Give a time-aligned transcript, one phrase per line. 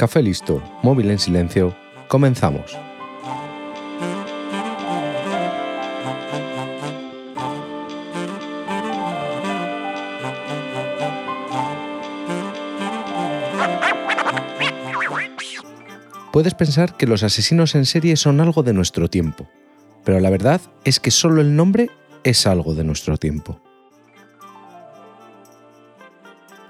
[0.00, 1.76] Café listo, móvil en silencio,
[2.08, 2.74] comenzamos.
[16.32, 19.50] Puedes pensar que los asesinos en serie son algo de nuestro tiempo,
[20.02, 21.90] pero la verdad es que solo el nombre
[22.24, 23.60] es algo de nuestro tiempo.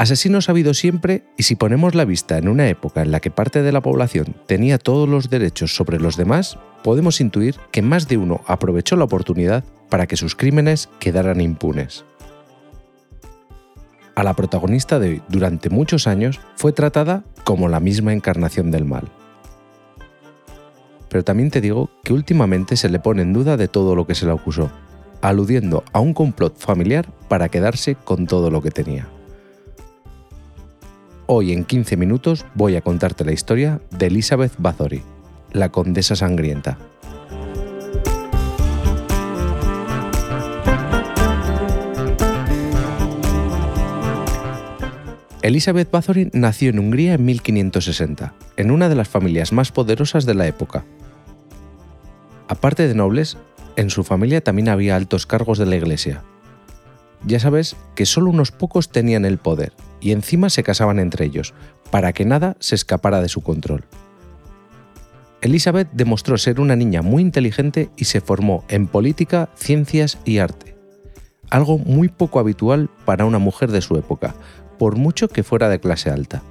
[0.00, 3.30] Asesinos ha habido siempre y si ponemos la vista en una época en la que
[3.30, 8.08] parte de la población tenía todos los derechos sobre los demás, podemos intuir que más
[8.08, 12.06] de uno aprovechó la oportunidad para que sus crímenes quedaran impunes.
[14.14, 18.86] A la protagonista de hoy durante muchos años fue tratada como la misma encarnación del
[18.86, 19.06] mal.
[21.10, 24.14] Pero también te digo que últimamente se le pone en duda de todo lo que
[24.14, 24.70] se le acusó,
[25.20, 29.06] aludiendo a un complot familiar para quedarse con todo lo que tenía.
[31.32, 35.00] Hoy en 15 minutos voy a contarte la historia de Elizabeth Bathory,
[35.52, 36.76] la condesa sangrienta.
[45.42, 50.34] Elizabeth Bathory nació en Hungría en 1560, en una de las familias más poderosas de
[50.34, 50.84] la época.
[52.48, 53.38] Aparte de nobles,
[53.76, 56.24] en su familia también había altos cargos de la iglesia.
[57.26, 61.54] Ya sabes que solo unos pocos tenían el poder, y encima se casaban entre ellos,
[61.90, 63.84] para que nada se escapara de su control.
[65.42, 70.76] Elizabeth demostró ser una niña muy inteligente y se formó en política, ciencias y arte,
[71.48, 74.34] algo muy poco habitual para una mujer de su época,
[74.78, 76.42] por mucho que fuera de clase alta.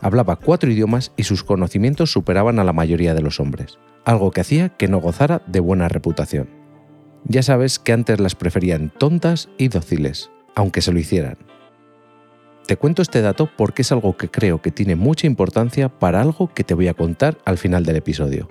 [0.00, 4.40] Hablaba cuatro idiomas y sus conocimientos superaban a la mayoría de los hombres, algo que
[4.40, 6.59] hacía que no gozara de buena reputación.
[7.30, 11.38] Ya sabes que antes las preferían tontas y dóciles, aunque se lo hicieran.
[12.66, 16.52] Te cuento este dato porque es algo que creo que tiene mucha importancia para algo
[16.52, 18.48] que te voy a contar al final del episodio.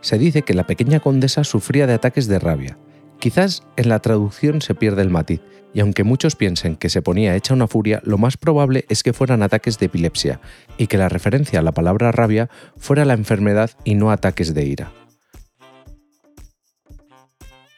[0.00, 2.78] Se dice que la pequeña condesa sufría de ataques de rabia.
[3.18, 5.42] Quizás en la traducción se pierde el matiz,
[5.74, 9.12] y aunque muchos piensen que se ponía hecha una furia, lo más probable es que
[9.12, 10.40] fueran ataques de epilepsia,
[10.78, 14.64] y que la referencia a la palabra rabia fuera la enfermedad y no ataques de
[14.64, 15.05] ira.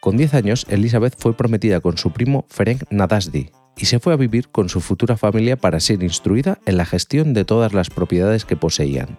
[0.08, 4.16] Con 10 años, Elizabeth fue prometida con su primo Ferenc Nadasdi, y se fue a
[4.16, 8.46] vivir con su futura familia para ser instruida en la gestión de todas las propiedades
[8.46, 9.18] que poseían.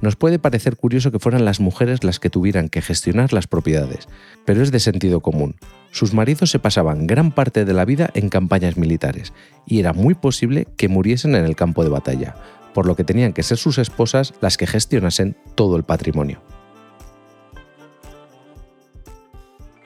[0.00, 4.08] Nos puede parecer curioso que fueran las mujeres las que tuvieran que gestionar las propiedades,
[4.46, 5.56] pero es de sentido común.
[5.90, 9.34] Sus maridos se pasaban gran parte de la vida en campañas militares,
[9.66, 12.36] y era muy posible que muriesen en el campo de batalla,
[12.72, 16.40] por lo que tenían que ser sus esposas las que gestionasen todo el patrimonio.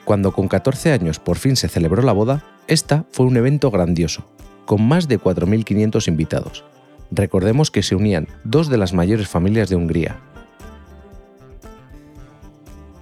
[0.07, 4.25] Cuando con 14 años por fin se celebró la boda, esta fue un evento grandioso,
[4.65, 6.63] con más de 4.500 invitados.
[7.11, 10.21] Recordemos que se unían dos de las mayores familias de Hungría.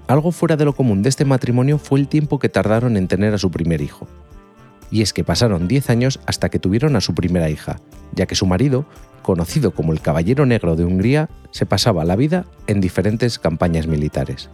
[0.07, 3.35] Algo fuera de lo común de este matrimonio fue el tiempo que tardaron en tener
[3.35, 4.07] a su primer hijo.
[4.89, 7.81] Y es que pasaron 10 años hasta que tuvieron a su primera hija,
[8.15, 8.88] ya que su marido,
[9.21, 14.49] conocido como el Caballero Negro de Hungría, se pasaba la vida en diferentes campañas militares.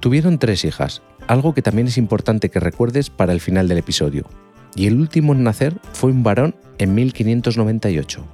[0.00, 4.26] Tuvieron tres hijas, algo que también es importante que recuerdes para el final del episodio,
[4.76, 8.24] y el último en nacer fue un varón en 1598.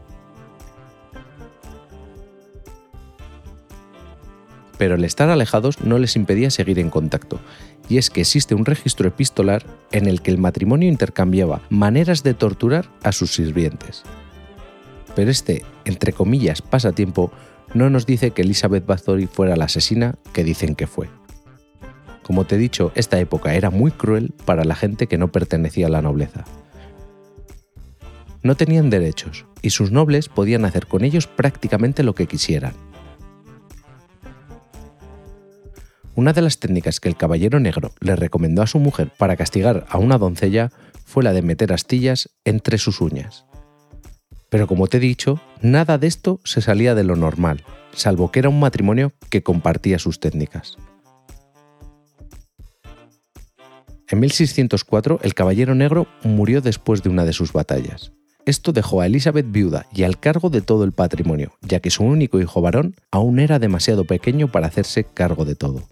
[4.76, 7.40] Pero el estar alejados no les impedía seguir en contacto,
[7.88, 12.34] y es que existe un registro epistolar en el que el matrimonio intercambiaba maneras de
[12.34, 14.02] torturar a sus sirvientes.
[15.16, 17.32] Pero este, entre comillas, pasatiempo
[17.72, 21.08] no nos dice que Elizabeth Bathory fuera la asesina que dicen que fue.
[22.24, 25.86] Como te he dicho, esta época era muy cruel para la gente que no pertenecía
[25.86, 26.44] a la nobleza.
[28.42, 32.72] No tenían derechos, y sus nobles podían hacer con ellos prácticamente lo que quisieran.
[36.14, 39.84] Una de las técnicas que el Caballero Negro le recomendó a su mujer para castigar
[39.90, 40.70] a una doncella
[41.04, 43.44] fue la de meter astillas entre sus uñas.
[44.48, 48.38] Pero como te he dicho, nada de esto se salía de lo normal, salvo que
[48.38, 50.78] era un matrimonio que compartía sus técnicas.
[54.08, 58.12] En 1604 el Caballero Negro murió después de una de sus batallas.
[58.46, 62.04] Esto dejó a Elizabeth viuda y al cargo de todo el patrimonio, ya que su
[62.04, 65.88] único hijo varón aún era demasiado pequeño para hacerse cargo de todo.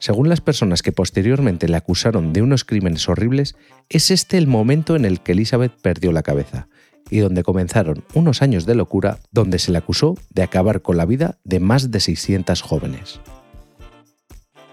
[0.00, 3.54] Según las personas que posteriormente le acusaron de unos crímenes horribles,
[3.88, 6.66] es este el momento en el que Elizabeth perdió la cabeza,
[7.08, 11.06] y donde comenzaron unos años de locura donde se le acusó de acabar con la
[11.06, 13.20] vida de más de 600 jóvenes.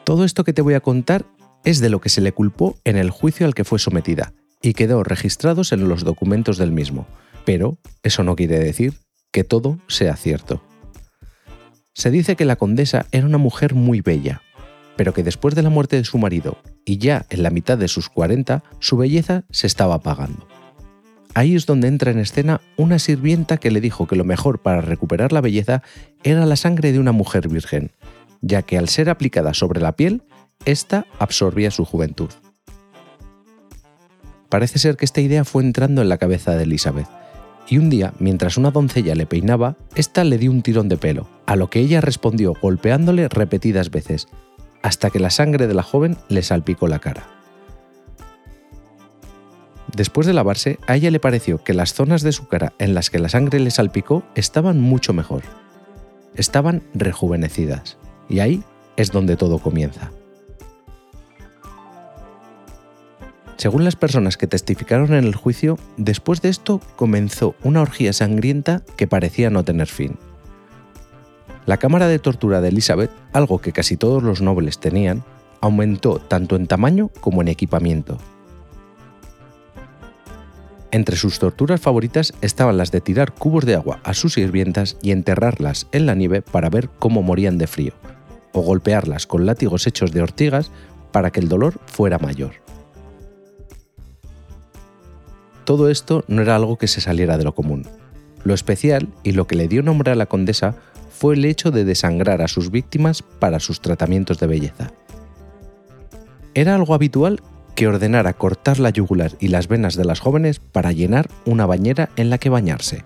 [0.10, 1.28] Todo esto que te voy a contar
[1.64, 4.74] es de lo que se le culpó en el juicio al que fue sometida, y
[4.74, 7.06] quedó registrados en los documentos del mismo,
[7.46, 8.96] pero eso no quiere decir
[9.32, 10.64] que todo sea cierto.
[11.94, 14.42] Se dice que la condesa era una mujer muy bella,
[14.96, 17.88] pero que después de la muerte de su marido y ya en la mitad de
[17.88, 20.48] sus 40, su belleza se estaba apagando.
[21.36, 24.82] Ahí es donde entra en escena una sirvienta que le dijo que lo mejor para
[24.82, 25.84] recuperar la belleza
[26.24, 27.92] era la sangre de una mujer virgen,
[28.42, 30.24] ya que al ser aplicada sobre la piel,
[30.66, 32.30] ésta absorbía su juventud.
[34.50, 37.08] Parece ser que esta idea fue entrando en la cabeza de Elizabeth,
[37.70, 41.28] y un día, mientras una doncella le peinaba, ésta le dio un tirón de pelo,
[41.46, 44.28] a lo que ella respondió golpeándole repetidas veces,
[44.82, 47.28] hasta que la sangre de la joven le salpicó la cara.
[49.96, 53.12] Después de lavarse, a ella le pareció que las zonas de su cara en las
[53.12, 55.44] que la sangre le salpicó estaban mucho mejor.
[56.36, 57.99] Estaban rejuvenecidas.
[58.30, 58.64] Y ahí
[58.96, 60.12] es donde todo comienza.
[63.58, 68.84] Según las personas que testificaron en el juicio, después de esto comenzó una orgía sangrienta
[68.96, 70.18] que parecía no tener fin.
[71.66, 75.26] La cámara de tortura de Elizabeth, algo que casi todos los nobles tenían,
[75.60, 78.18] aumentó tanto en tamaño como en equipamiento.
[80.92, 85.12] Entre sus torturas favoritas estaban las de tirar cubos de agua a sus sirvientas y
[85.12, 87.94] enterrarlas en la nieve para ver cómo morían de frío,
[88.54, 90.72] o golpearlas con látigos hechos de ortigas
[91.12, 92.51] para que el dolor fuera mayor.
[95.66, 97.86] Todo esto no era algo que se saliera de lo común.
[98.44, 100.75] Lo especial y lo que le dio nombre a la condesa
[101.12, 104.92] fue el hecho de desangrar a sus víctimas para sus tratamientos de belleza.
[106.54, 107.42] Era algo habitual
[107.75, 112.10] que ordenara cortar la yugular y las venas de las jóvenes para llenar una bañera
[112.16, 113.04] en la que bañarse.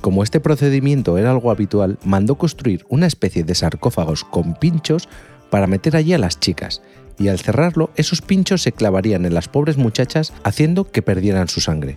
[0.00, 5.08] Como este procedimiento era algo habitual, mandó construir una especie de sarcófagos con pinchos
[5.50, 6.82] para meter allí a las chicas
[7.18, 11.60] y al cerrarlo esos pinchos se clavarían en las pobres muchachas haciendo que perdieran su
[11.60, 11.96] sangre.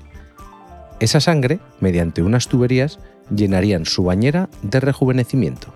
[1.00, 3.00] Esa sangre, mediante unas tuberías,
[3.34, 5.74] llenarían su bañera de rejuvenecimiento.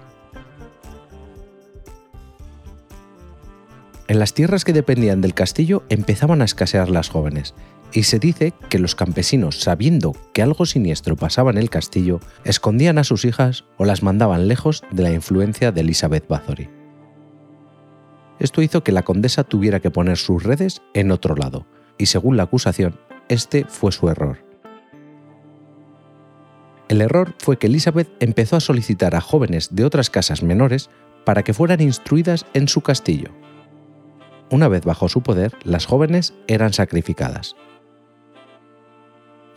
[4.09, 7.53] En las tierras que dependían del castillo empezaban a escasear las jóvenes,
[7.97, 12.99] y se dice que los campesinos, sabiendo que algo siniestro pasaba en el castillo, escondían
[12.99, 16.69] a sus hijas o las mandaban lejos de la influencia de Elizabeth Bathory.
[18.37, 21.65] Esto hizo que la condesa tuviera que poner sus redes en otro lado,
[21.97, 22.99] y según la acusación,
[23.29, 24.45] este fue su error.
[26.89, 30.91] El error fue que Elizabeth empezó a solicitar a jóvenes de otras casas menores
[31.25, 33.31] para que fueran instruidas en su castillo.
[34.51, 37.55] Una vez bajo su poder, las jóvenes eran sacrificadas.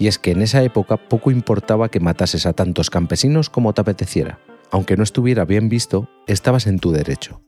[0.01, 3.83] Y es que en esa época poco importaba que matases a tantos campesinos como te
[3.83, 4.41] apeteciera.
[4.73, 7.41] Aunque no estuviera bien visto, estabas en tu derecho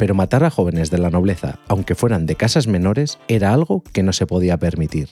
[0.00, 4.02] pero matar a jóvenes de la nobleza, aunque fueran de casas menores, era algo que
[4.02, 5.10] no se podía permitir.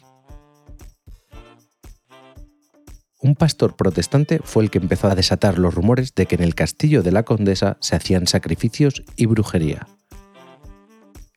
[3.20, 6.54] Un pastor protestante fue el que empezó a desatar los rumores de que en el
[6.54, 9.86] castillo de la condesa se hacían sacrificios y brujería.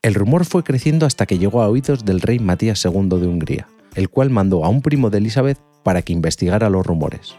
[0.01, 3.67] El rumor fue creciendo hasta que llegó a oídos del rey Matías II de Hungría,
[3.95, 7.35] el cual mandó a un primo de Elizabeth para que investigara los rumores.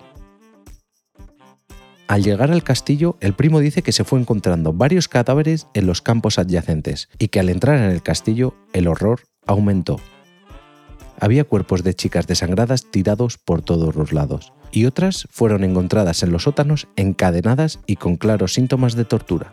[2.09, 6.03] Al llegar al castillo, el primo dice que se fue encontrando varios cadáveres en los
[6.03, 9.99] campos adyacentes y que al entrar en el castillo el horror aumentó.
[11.21, 16.33] Había cuerpos de chicas desangradas tirados por todos los lados, y otras fueron encontradas en
[16.33, 19.53] los sótanos encadenadas y con claros síntomas de tortura.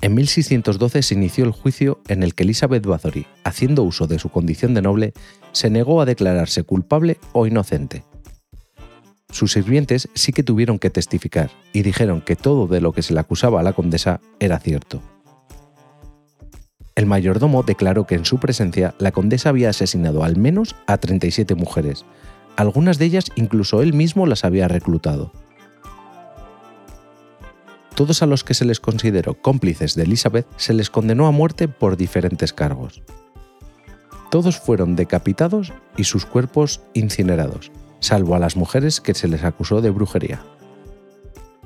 [0.00, 4.28] En 1612 se inició el juicio en el que Elizabeth Bathory, haciendo uso de su
[4.28, 5.12] condición de noble,
[5.50, 8.04] se negó a declararse culpable o inocente.
[9.30, 13.12] Sus sirvientes sí que tuvieron que testificar y dijeron que todo de lo que se
[13.12, 15.02] le acusaba a la condesa era cierto.
[16.94, 21.54] El mayordomo declaró que en su presencia la condesa había asesinado al menos a 37
[21.56, 22.04] mujeres,
[22.56, 25.32] algunas de ellas incluso él mismo las había reclutado.
[27.98, 31.66] Todos a los que se les consideró cómplices de Elizabeth se les condenó a muerte
[31.66, 33.02] por diferentes cargos.
[34.30, 39.80] Todos fueron decapitados y sus cuerpos incinerados, salvo a las mujeres que se les acusó
[39.80, 40.44] de brujería.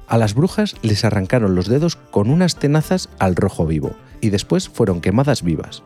[0.08, 4.70] A las brujas les arrancaron los dedos con unas tenazas al rojo vivo y después
[4.70, 5.82] fueron quemadas vivas.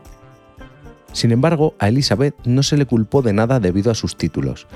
[1.13, 4.69] Sin embargo, a Elizabeth no se le culpó de nada debido a sus títulos,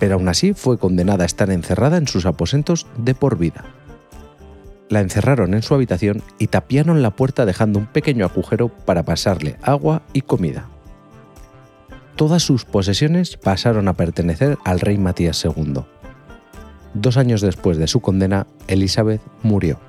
[0.00, 3.64] pero aún así fue condenada a estar encerrada en sus aposentos de por vida.
[4.92, 9.56] La encerraron en su habitación y tapiaron la puerta dejando un pequeño agujero para pasarle
[9.62, 10.68] agua y comida
[12.22, 15.82] todas sus posesiones pasaron a pertenecer al rey Matías II.
[16.94, 19.80] Dos años después de su condena, Elizabeth murió.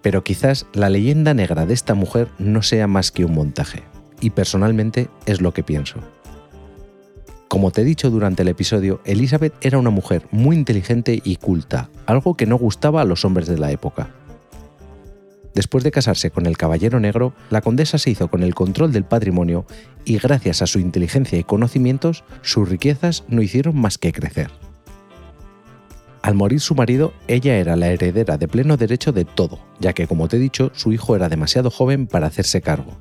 [0.00, 3.82] Pero quizás la leyenda negra de esta mujer no sea más que un montaje,
[4.22, 5.98] y personalmente es lo que pienso.
[7.52, 11.90] Como te he dicho durante el episodio, Elizabeth era una mujer muy inteligente y culta,
[12.06, 14.08] algo que no gustaba a los hombres de la época.
[15.54, 19.04] Después de casarse con el Caballero Negro, la condesa se hizo con el control del
[19.04, 19.66] patrimonio
[20.06, 24.50] y gracias a su inteligencia y conocimientos, sus riquezas no hicieron más que crecer.
[26.22, 30.06] Al morir su marido, ella era la heredera de pleno derecho de todo, ya que,
[30.06, 32.96] como te he dicho, su hijo era demasiado joven para hacerse cargo.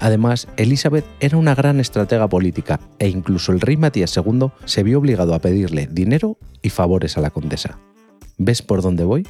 [0.00, 4.98] Además, Elizabeth era una gran estratega política e incluso el rey Matías II se vio
[4.98, 7.78] obligado a pedirle dinero y favores a la condesa.
[8.36, 9.26] ¿Ves por dónde voy?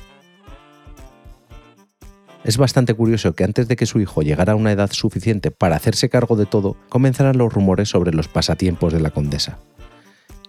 [2.45, 5.77] Es bastante curioso que antes de que su hijo llegara a una edad suficiente para
[5.77, 9.59] hacerse cargo de todo, comenzaran los rumores sobre los pasatiempos de la condesa.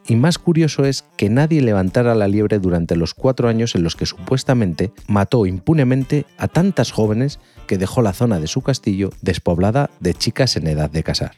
[0.09, 3.95] Y más curioso es que nadie levantara la liebre durante los cuatro años en los
[3.95, 9.91] que supuestamente mató impunemente a tantas jóvenes que dejó la zona de su castillo despoblada
[9.99, 11.33] de chicas en edad de casar.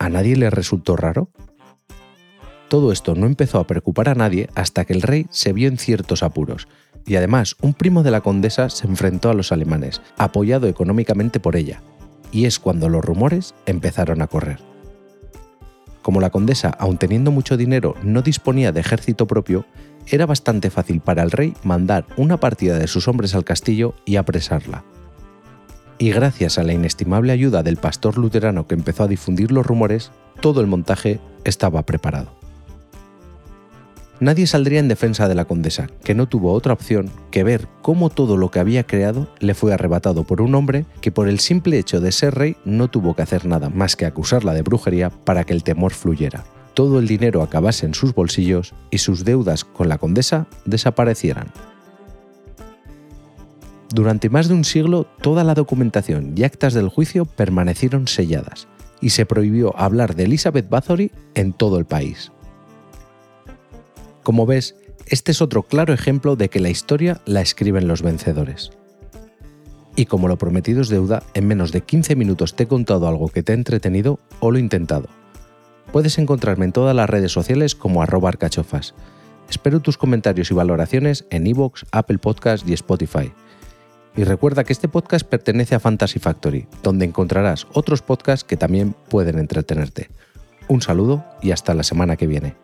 [0.00, 1.30] ¿A nadie le resultó raro?
[2.66, 5.78] Todo esto no empezó a preocupar a nadie hasta que el rey se vio en
[5.78, 6.66] ciertos apuros,
[7.06, 11.54] y además un primo de la condesa se enfrentó a los alemanes, apoyado económicamente por
[11.54, 11.82] ella,
[12.32, 14.69] y es cuando los rumores empezaron a correr.
[16.02, 19.66] Como la condesa, aun teniendo mucho dinero, no disponía de ejército propio,
[20.06, 24.16] era bastante fácil para el rey mandar una partida de sus hombres al castillo y
[24.16, 24.84] apresarla.
[25.98, 30.10] Y gracias a la inestimable ayuda del pastor luterano que empezó a difundir los rumores,
[30.40, 32.39] todo el montaje estaba preparado
[34.20, 38.10] nadie saldría en defensa de la condesa, que no tuvo otra opción que ver cómo
[38.10, 41.78] todo lo que había creado le fue arrebatado por un hombre que por el simple
[41.78, 45.44] hecho de ser rey no tuvo que hacer nada más que acusarla de brujería para
[45.44, 49.88] que el temor fluyera, todo el dinero acabase en sus bolsillos y sus deudas con
[49.88, 51.48] la condesa desaparecieran.
[53.92, 58.68] Durante más de un siglo, toda la documentación y actas del juicio permanecieron selladas,
[59.00, 62.30] y se prohibió hablar de Elizabeth Bathory en todo el país.
[64.22, 68.70] Como ves, este es otro claro ejemplo de que la historia la escriben los vencedores.
[69.96, 73.28] Y como lo prometido es deuda, en menos de 15 minutos te he contado algo
[73.28, 75.08] que te ha entretenido o lo he intentado.
[75.92, 78.94] Puedes encontrarme en todas las redes sociales como arroba arcachofas.
[79.48, 83.32] Espero tus comentarios y valoraciones en iVoox, Apple Podcast y Spotify.
[84.16, 88.94] Y recuerda que este podcast pertenece a Fantasy Factory, donde encontrarás otros podcasts que también
[89.08, 90.08] pueden entretenerte.
[90.68, 92.54] Un saludo y hasta la semana que viene.